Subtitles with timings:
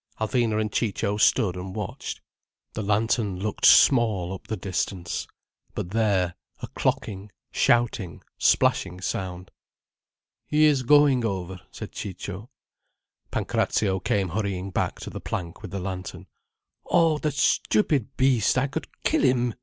[0.19, 2.21] Alvina and Ciccio stood and watched.
[2.73, 5.27] The lantern looked small up the distance.
[5.75, 9.51] But there—a clocking, shouting, splashing sound.
[10.47, 12.49] "He is going over," said Ciccio.
[13.29, 16.25] Pancrazio came hurrying back to the plank with the lantern.
[16.87, 18.57] "Oh the stupid beast!
[18.57, 19.53] I could kill him!"